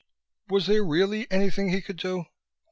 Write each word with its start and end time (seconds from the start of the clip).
Was 0.49 0.65
there 0.65 0.83
really 0.83 1.27
anything 1.31 1.69
he 1.69 1.79
could 1.79 1.97
do? 1.97 2.25